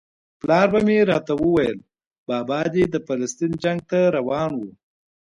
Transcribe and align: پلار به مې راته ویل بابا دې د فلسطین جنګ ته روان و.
پلار 0.41 0.67
به 0.73 0.79
مې 0.87 0.97
راته 1.11 1.33
ویل 1.41 1.77
بابا 2.27 2.59
دې 2.73 2.83
د 2.89 2.95
فلسطین 3.07 3.51
جنګ 3.63 3.79
ته 3.89 3.99
روان 4.17 4.51
و. 4.57 4.61